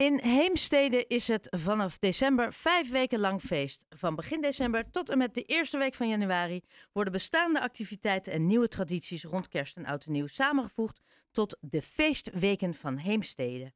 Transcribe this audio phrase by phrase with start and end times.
[0.00, 3.86] In Heemstede is het vanaf december vijf weken lang feest.
[3.88, 6.60] Van begin december tot en met de eerste week van januari
[6.92, 11.00] worden bestaande activiteiten en nieuwe tradities rond kerst en oud en nieuw samengevoegd
[11.32, 13.72] tot de feestweken van Heemstede.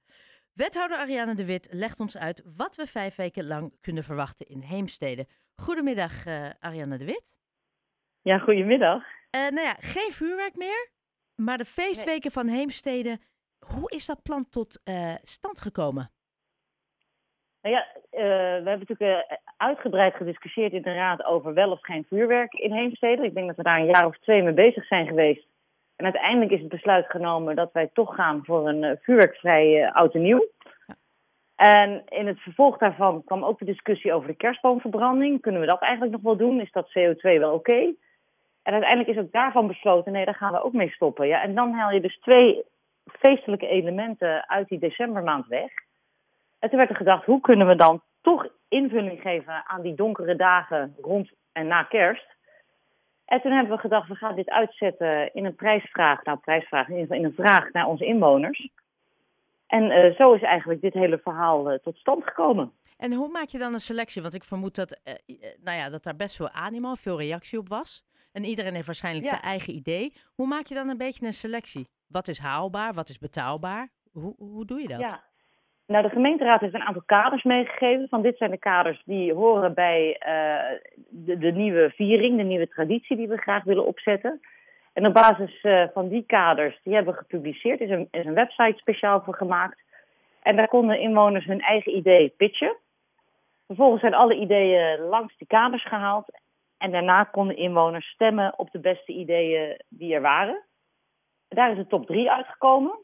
[0.52, 4.60] Wethouder Ariane de Wit legt ons uit wat we vijf weken lang kunnen verwachten in
[4.60, 5.26] Heemstede.
[5.54, 7.36] Goedemiddag, uh, Ariane de Wit.
[8.20, 9.02] Ja, goedemiddag.
[9.02, 10.90] Uh, nou ja, geen vuurwerk meer,
[11.34, 13.18] maar de feestweken van Heemstede.
[13.66, 16.13] Hoe is dat plan tot uh, stand gekomen?
[17.64, 22.52] Nou ja, we hebben natuurlijk uitgebreid gediscussieerd in de raad over wel of geen vuurwerk
[22.52, 23.22] in Heemstede.
[23.22, 25.46] Ik denk dat we daar een jaar of twee mee bezig zijn geweest.
[25.96, 30.14] En uiteindelijk is het besluit genomen dat wij toch gaan voor een uh, vuurwerkvrij oud
[30.14, 30.46] en nieuw.
[30.86, 30.96] Ja.
[31.56, 35.40] En in het vervolg daarvan kwam ook de discussie over de kerstboomverbranding.
[35.40, 36.60] Kunnen we dat eigenlijk nog wel doen?
[36.60, 37.70] Is dat CO2 wel oké?
[37.70, 37.94] Okay?
[38.62, 41.26] En uiteindelijk is ook daarvan besloten, nee, daar gaan we ook mee stoppen.
[41.26, 41.42] Ja?
[41.42, 42.64] En dan haal je dus twee
[43.06, 45.83] feestelijke elementen uit die decembermaand weg.
[46.64, 50.36] En toen werd er gedacht, hoe kunnen we dan toch invulling geven aan die donkere
[50.36, 52.26] dagen rond en na kerst?
[53.24, 56.24] En toen hebben we gedacht, we gaan dit uitzetten in een prijsvraag.
[56.24, 58.68] Nou, prijsvraag, in, een vraag naar onze inwoners.
[59.66, 62.72] En uh, zo is eigenlijk dit hele verhaal uh, tot stand gekomen.
[62.96, 64.22] En hoe maak je dan een selectie?
[64.22, 67.68] Want ik vermoed dat, uh, nou ja, dat daar best veel animo, veel reactie op
[67.68, 68.04] was.
[68.32, 69.30] En iedereen heeft waarschijnlijk ja.
[69.30, 70.12] zijn eigen idee.
[70.34, 71.88] Hoe maak je dan een beetje een selectie?
[72.06, 72.92] Wat is haalbaar?
[72.92, 73.88] Wat is betaalbaar?
[74.12, 75.00] Hoe, hoe doe je dat?
[75.00, 75.32] Ja.
[75.86, 78.08] Nou, de gemeenteraad heeft een aantal kaders meegegeven.
[78.08, 82.68] Van dit zijn de kaders die horen bij uh, de, de, nieuwe viering, de nieuwe
[82.68, 84.40] traditie die we graag willen opzetten.
[84.92, 88.34] En op basis uh, van die kaders, die hebben we gepubliceerd, is een, is een
[88.34, 89.82] website speciaal voor gemaakt.
[90.42, 92.76] En daar konden inwoners hun eigen idee pitchen.
[93.66, 96.40] Vervolgens zijn alle ideeën langs die kaders gehaald.
[96.78, 100.62] En daarna konden inwoners stemmen op de beste ideeën die er waren.
[101.48, 103.03] Daar is de top 3 uitgekomen.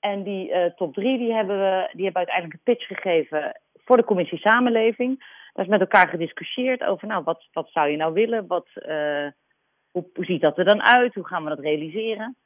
[0.00, 3.96] En die uh, top drie die hebben we die hebben uiteindelijk een pitch gegeven voor
[3.96, 5.18] de commissie Samenleving.
[5.52, 8.46] Daar is met elkaar gediscussieerd over, nou, wat, wat zou je nou willen?
[8.46, 9.26] Wat, uh,
[9.90, 11.14] hoe, hoe, ziet dat er dan uit?
[11.14, 12.36] Hoe gaan we dat realiseren?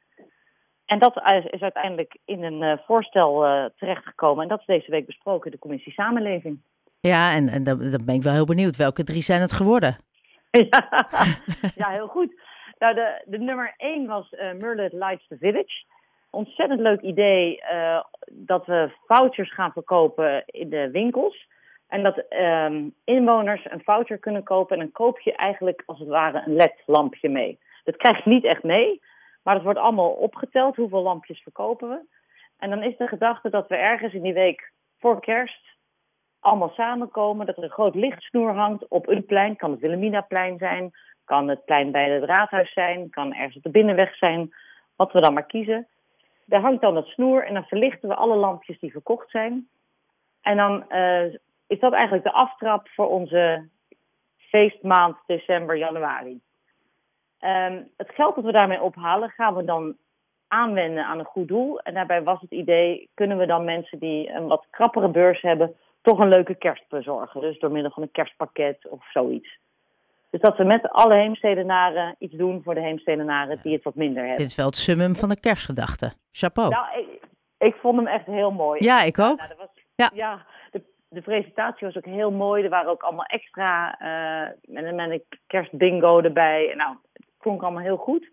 [0.85, 4.43] En dat is uiteindelijk in een uh, voorstel terechtgekomen.
[4.43, 6.59] En dat is deze week besproken in de commissie Samenleving.
[6.99, 8.75] Ja, en, en dan, dan ben ik wel heel benieuwd.
[8.75, 9.97] Welke drie zijn het geworden?
[10.51, 11.07] ja,
[11.81, 12.33] ja, heel goed.
[12.79, 15.83] Nou, de, de nummer één was uh, Merlet Lights the Village
[16.35, 18.01] ontzettend leuk idee uh,
[18.31, 21.47] dat we vouchers gaan verkopen in de winkels.
[21.87, 26.07] En dat um, inwoners een voucher kunnen kopen en dan koop je eigenlijk als het
[26.07, 27.59] ware een LED-lampje mee.
[27.83, 29.01] Dat krijg je niet echt mee,
[29.43, 30.75] maar het wordt allemaal opgeteld.
[30.75, 31.99] Hoeveel lampjes verkopen we?
[32.57, 35.75] En dan is de gedachte dat we ergens in die week voor kerst
[36.39, 37.45] allemaal samenkomen.
[37.45, 39.55] Dat er een groot lichtsnoer hangt op een plein.
[39.55, 40.91] Kan het Wilhelminaplein zijn,
[41.25, 44.53] kan het plein bij het raadhuis zijn, kan ergens op de binnenweg zijn.
[44.95, 45.87] Wat we dan maar kiezen.
[46.45, 49.67] Daar hangt dan het snoer en dan verlichten we alle lampjes die verkocht zijn.
[50.41, 51.33] En dan uh,
[51.67, 53.67] is dat eigenlijk de aftrap voor onze
[54.37, 56.39] feestmaand december, januari.
[57.39, 59.95] Um, het geld dat we daarmee ophalen gaan we dan
[60.47, 61.79] aanwenden aan een goed doel.
[61.79, 65.75] En daarbij was het idee, kunnen we dan mensen die een wat krappere beurs hebben,
[66.01, 67.41] toch een leuke kerst bezorgen.
[67.41, 69.59] Dus door middel van een kerstpakket of zoiets.
[70.35, 74.21] Dus dat we met alle heemstedenaren iets doen voor de heemstedenaren die het wat minder
[74.21, 74.37] hebben.
[74.37, 76.13] Dit is wel het summum van de kerstgedachte.
[76.31, 76.69] Chapeau.
[76.69, 77.07] Nou, ik,
[77.57, 78.83] ik vond hem echt heel mooi.
[78.83, 79.37] Ja, ik ook.
[79.37, 80.11] Nou, was, ja.
[80.13, 82.63] ja de, de, presentatie was ook heel mooi.
[82.63, 86.73] Er waren ook allemaal extra, uh, met, met een kerstbingo erbij.
[86.75, 88.29] Nou, het klonk allemaal heel goed.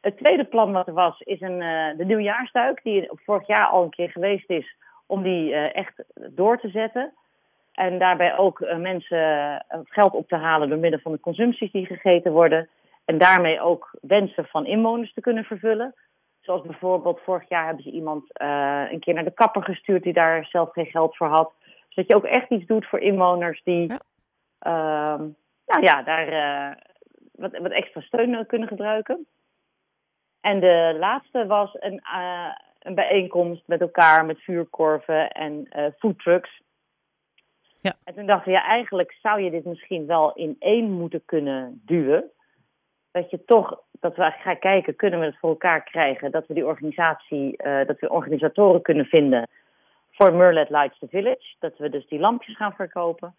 [0.00, 3.82] Het tweede plan wat er was, is een, uh, de nieuwjaarsduik, die vorig jaar al
[3.82, 7.14] een keer geweest is, om die uh, echt door te zetten.
[7.78, 9.20] En daarbij ook uh, mensen
[9.74, 12.68] uh, geld op te halen door middel van de consumpties die gegeten worden.
[13.04, 15.94] En daarmee ook wensen van inwoners te kunnen vervullen.
[16.40, 20.12] Zoals bijvoorbeeld vorig jaar hebben ze iemand uh, een keer naar de kapper gestuurd die
[20.12, 21.52] daar zelf geen geld voor had.
[21.60, 23.86] Dus dat je ook echt iets doet voor inwoners die
[24.58, 25.16] ja.
[25.66, 26.28] nou ja, daar
[27.32, 29.26] wat, wat extra steun kunnen gebruiken.
[30.40, 32.02] En de laatste was een,
[32.78, 35.68] een bijeenkomst met elkaar met vuurkorven en
[35.98, 36.60] foodtrucks.
[37.80, 37.92] Ja.
[38.04, 41.80] En toen dachten we, ja, eigenlijk zou je dit misschien wel in één moeten kunnen
[41.84, 42.30] duwen.
[43.10, 46.30] Dat je toch, dat we gaan kijken, kunnen we het voor elkaar krijgen?
[46.30, 49.48] Dat we die organisatie, uh, dat we organisatoren kunnen vinden
[50.10, 51.54] voor Merlet Lights the Village.
[51.58, 53.34] Dat we dus die lampjes gaan verkopen.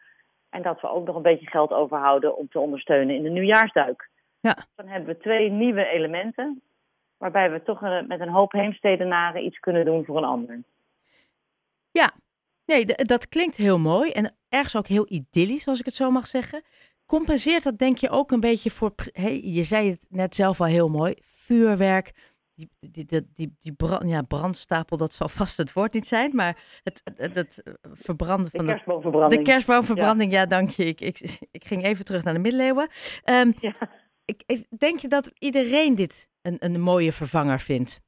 [0.50, 4.10] En dat we ook nog een beetje geld overhouden om te ondersteunen in de nieuwjaarsduik.
[4.40, 4.58] Ja.
[4.76, 6.62] Dan hebben we twee nieuwe elementen,
[7.18, 10.62] waarbij we toch met een hoop heemstedenaren iets kunnen doen voor een ander.
[12.70, 16.28] Nee, dat klinkt heel mooi en ergens ook heel idyllisch, als ik het zo mag
[16.28, 16.64] zeggen.
[17.06, 20.68] Compenseert dat denk je ook een beetje voor, hey, je zei het net zelf al
[20.68, 22.12] heel mooi, vuurwerk,
[22.56, 26.36] die, die, die, die, die brand, ja, brandstapel, dat zal vast het woord niet zijn,
[26.36, 29.46] maar het, het, het verbranden van de kerstboomverbranding.
[29.46, 30.86] De, kerstboomverbranding, ja, dank je.
[30.86, 32.88] Ik, ik, ik ging even terug naar de middeleeuwen.
[33.26, 33.76] Um, ja.
[34.26, 38.02] ik, ik, denk je dat iedereen dit een, een mooie vervanger vindt?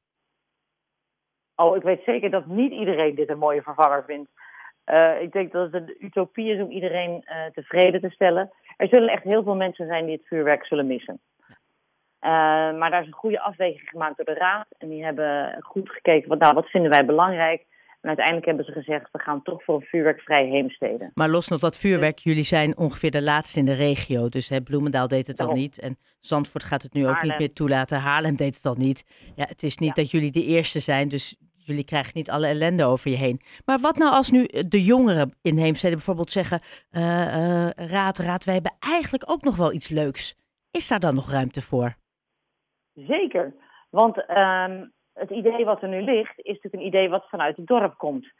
[1.54, 4.30] Oh, ik weet zeker dat niet iedereen dit een mooie vervanger vindt.
[4.86, 8.50] Uh, ik denk dat het een utopie is om iedereen uh, tevreden te stellen.
[8.76, 11.20] Er zullen echt heel veel mensen zijn die het vuurwerk zullen missen.
[12.20, 12.30] Uh,
[12.78, 14.66] maar daar is een goede afweging gemaakt door de Raad.
[14.78, 17.66] En die hebben goed gekeken, wat, nou, wat vinden wij belangrijk?
[18.00, 21.10] En uiteindelijk hebben ze gezegd, we gaan toch voor een vuurwerkvrij heemsteden.
[21.14, 24.28] Maar los nog dat vuurwerk, jullie zijn ongeveer de laatste in de regio.
[24.28, 25.80] Dus hè, Bloemendaal deed het al niet.
[25.80, 27.98] En Zandvoort gaat het nu ook niet meer toelaten.
[27.98, 29.32] Haarlem deed het al niet.
[29.34, 30.02] Ja, het is niet ja.
[30.02, 33.40] dat jullie de eerste zijn, dus jullie krijgen niet alle ellende over je heen.
[33.64, 36.60] Maar wat nou als nu de jongeren in Heemstede bijvoorbeeld zeggen...
[36.90, 40.36] Uh, uh, raad, raad, wij hebben eigenlijk ook nog wel iets leuks.
[40.70, 41.94] Is daar dan nog ruimte voor?
[42.94, 43.54] Zeker,
[43.90, 44.80] want uh,
[45.14, 46.32] het idee wat er nu ligt...
[46.36, 48.32] is natuurlijk een idee wat vanuit het dorp komt.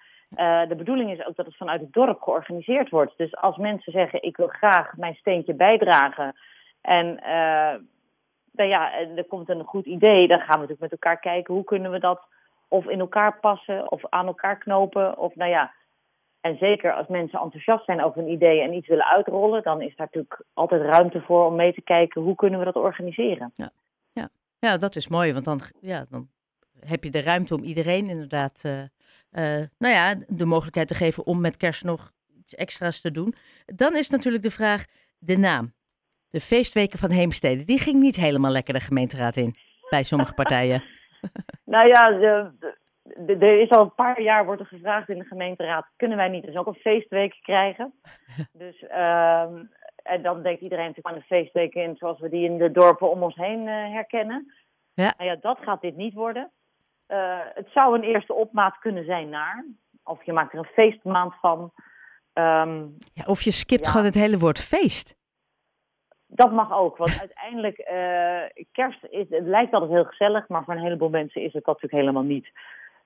[0.69, 3.13] De bedoeling is ook dat het vanuit het dorp georganiseerd wordt.
[3.17, 6.35] Dus als mensen zeggen, ik wil graag mijn steentje bijdragen...
[6.81, 7.15] en
[8.53, 10.29] nou ja, er komt een goed idee...
[10.29, 12.27] dan gaan we natuurlijk met elkaar kijken, hoe kunnen we dat
[12.73, 15.19] of in elkaar passen of aan elkaar knopen.
[15.19, 15.75] Of nou ja,
[16.41, 19.97] en zeker als mensen enthousiast zijn over een idee en iets willen uitrollen, dan is
[19.97, 23.51] daar natuurlijk altijd ruimte voor om mee te kijken hoe kunnen we dat organiseren.
[23.55, 23.71] Ja,
[24.13, 24.29] ja.
[24.59, 26.29] ja dat is mooi, want dan, ja, dan
[26.87, 31.27] heb je de ruimte om iedereen inderdaad uh, uh, nou ja, de mogelijkheid te geven
[31.27, 33.35] om met kerst nog iets extra's te doen.
[33.67, 34.85] Dan is natuurlijk de vraag,
[35.19, 35.73] de naam.
[36.31, 39.57] De feestweken van Heemstede, die ging niet helemaal lekker de gemeenteraad in
[39.91, 40.83] bij sommige partijen.
[41.65, 42.07] Nou ja,
[43.27, 46.45] er is al een paar jaar wordt er gevraagd in de gemeenteraad, kunnen wij niet
[46.45, 47.93] dus ook een feestweek krijgen?
[48.53, 49.71] Dus, um,
[50.03, 53.11] en dan denkt iedereen natuurlijk aan de feestweken in zoals we die in de dorpen
[53.11, 54.53] om ons heen uh, herkennen.
[54.95, 55.15] Ja.
[55.17, 56.51] Nou ja, dat gaat dit niet worden.
[57.09, 59.65] Uh, het zou een eerste opmaat kunnen zijn naar,
[60.05, 61.73] of je maakt er een feestmaand van.
[62.35, 63.91] Um, ja, of je skipt ja.
[63.91, 65.17] gewoon het hele woord feest.
[66.35, 70.75] Dat mag ook, want uiteindelijk, uh, kerst is, het lijkt altijd heel gezellig, maar voor
[70.75, 72.51] een heleboel mensen is het dat natuurlijk helemaal niet.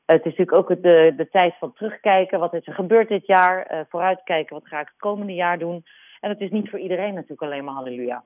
[0.05, 3.73] Het is natuurlijk ook de, de tijd van terugkijken, wat is er gebeurd dit jaar,
[3.73, 5.85] uh, vooruitkijken, wat ga ik het komende jaar doen.
[6.21, 8.25] En het is niet voor iedereen natuurlijk alleen maar halleluja.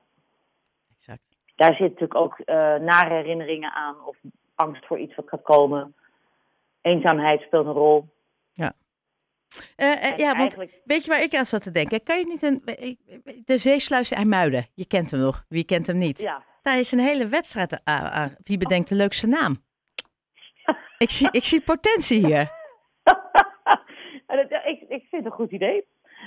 [0.97, 1.21] Exact.
[1.55, 2.45] Daar zit natuurlijk ook uh,
[2.75, 4.17] nare herinneringen aan, of
[4.55, 5.95] angst voor iets wat gaat komen.
[6.81, 8.05] Eenzaamheid speelt een rol.
[9.75, 10.05] Ja.
[10.05, 12.03] Uh, uh, ja, want weet je waar ik aan zat te denken?
[12.03, 12.61] Kan je niet een.
[13.45, 15.45] De Zeesluis IJmuiden, je kent hem nog.
[15.49, 16.21] Wie kent hem niet?
[16.21, 16.43] Ja.
[16.61, 18.35] Daar is een hele wedstrijd aan.
[18.43, 19.63] Wie bedenkt de leukste naam?
[20.97, 22.41] ik, zie, ik zie potentie hier.
[24.65, 25.85] ik, ik vind het een goed idee.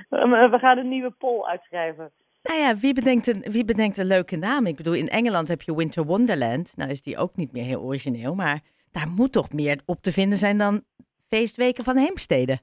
[0.08, 2.12] We gaan een nieuwe poll uitschrijven.
[2.42, 4.66] Nou ja, wie bedenkt, een, wie bedenkt een leuke naam?
[4.66, 6.76] Ik bedoel, in Engeland heb je Winter Wonderland.
[6.76, 8.60] Nou is die ook niet meer heel origineel, maar
[8.90, 10.84] daar moet toch meer op te vinden zijn dan
[11.28, 12.58] feestweken van Heemstede.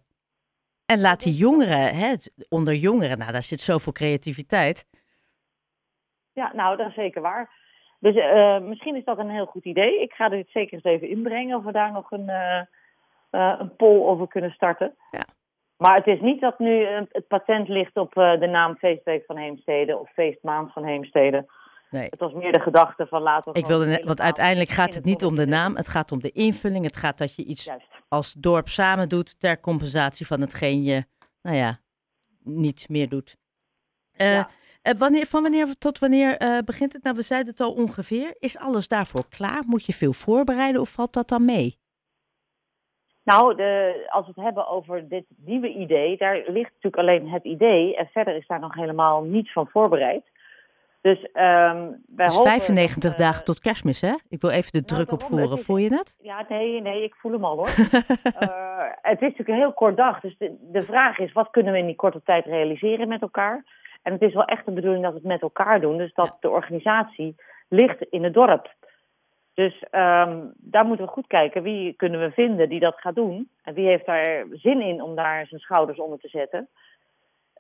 [0.86, 2.16] En laat die jongeren, hè,
[2.50, 4.86] onder jongeren, nou daar zit zoveel creativiteit.
[6.34, 7.50] Ja, nou dat is zeker waar.
[8.00, 10.02] Dus uh, misschien is dat een heel goed idee.
[10.02, 12.62] Ik ga dit zeker eens even inbrengen of we daar nog een, uh,
[13.32, 14.96] uh, een poll over kunnen starten.
[15.12, 15.26] Ja.
[15.78, 19.98] Maar het is niet dat nu het patent ligt op de naam Feestweek van Heemstede
[19.98, 21.46] of Feestmaand van Heemstede.
[21.90, 22.08] Nee.
[22.10, 23.60] Het was meer de gedachte van laten we.
[23.60, 26.32] Ik wilde net, want uiteindelijk gaat het niet om de naam, het gaat om de
[26.32, 26.84] invulling.
[26.86, 28.01] Het gaat dat je iets Juist.
[28.12, 31.06] Als dorp samen doet ter compensatie van hetgeen je,
[31.42, 31.80] nou ja,
[32.44, 33.38] niet meer doet.
[34.18, 34.50] Uh, Ja.
[34.98, 37.04] wanneer, van wanneer tot wanneer uh, begint het?
[37.04, 38.36] Nou, we zeiden het al ongeveer.
[38.40, 39.64] Is alles daarvoor klaar?
[39.68, 41.80] Moet je veel voorbereiden of valt dat dan mee?
[43.24, 47.44] Nou, de, als we het hebben over dit nieuwe idee, daar ligt natuurlijk alleen het
[47.44, 47.96] idee.
[47.96, 50.24] En verder is daar nog helemaal niets van voorbereid.
[51.02, 54.14] Dus um, wij Het is hopen 95 dat, eh, daag tot kerstmis, hè?
[54.30, 55.58] Ik wil even de Nou, druk opvoeren.
[55.58, 56.18] Voel je het?
[56.22, 57.70] Ja, nee, nee, ik voel hem al hoor.
[58.82, 60.20] Eh, het is natuurlijk een heel kort dag.
[60.20, 63.64] Dus de, de vraag is, wat kunnen we in die korte tijd realiseren met elkaar?
[64.02, 65.98] En het is wel echt de bedoeling dat we het met elkaar doen.
[65.98, 67.36] Dus dat de organisatie
[67.68, 68.74] ligt in het dorp.
[69.54, 71.64] Dus ehm, daar moeten we goed kijken.
[71.64, 73.50] Wie kunnen we vinden die dat gaat doen?
[73.64, 76.70] En wie heeft daar zin in om daar zijn schouders onder te zetten?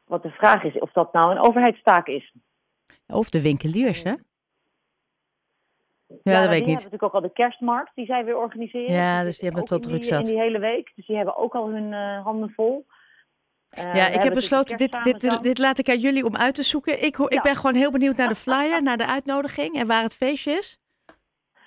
[0.05, 2.33] Want de vraag is of dat nou een overheidstaak is.
[3.11, 4.13] Of de winkeliers, hè?
[6.23, 6.59] Ja, dat weet ik die niet.
[6.59, 8.93] hebben natuurlijk ook al de kerstmarkt die zij weer organiseren.
[8.93, 10.19] Ja, dus die hebben het tot druk zat.
[10.27, 10.91] In die hele week.
[10.95, 12.85] Dus die hebben ook al hun eh, handen vol.
[13.69, 16.63] Eh, Ja, ik heb besloten, dit, dit, dit, laat ik aan jullie om uit te
[16.63, 17.03] zoeken.
[17.03, 17.41] Ik, ho- ik Ja.
[17.41, 20.79] ben gewoon heel benieuwd naar de flyer, naar de uitnodiging en waar het feestje is.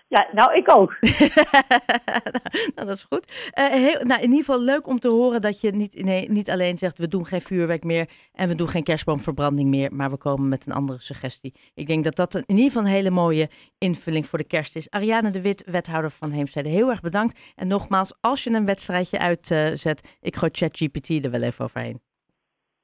[0.09, 0.97] Ja, nou, ik ook.
[2.75, 3.53] nou, dat is goed.
[3.59, 6.51] Uh, heel, nou, in ieder geval leuk om te horen dat je niet, nee, niet
[6.51, 10.17] alleen zegt we doen geen vuurwerk meer en we doen geen kerstboomverbranding meer, maar we
[10.17, 11.55] komen met een andere suggestie.
[11.75, 14.77] Ik denk dat dat een, in ieder geval een hele mooie invulling voor de kerst
[14.77, 14.91] is.
[14.91, 17.53] Ariane de Wit, wethouder van Heemstede, heel erg bedankt.
[17.55, 22.01] En nogmaals, als je een wedstrijdje uitzet, uh, ik gooi ChatGPT er wel even overheen.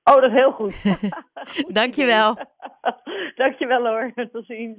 [0.05, 0.75] Oh, dat is heel goed.
[0.75, 2.39] goed Dankjewel.
[3.35, 4.13] Dankjewel hoor.
[4.33, 4.79] Tot ziens.